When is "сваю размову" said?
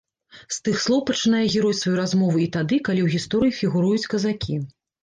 1.81-2.43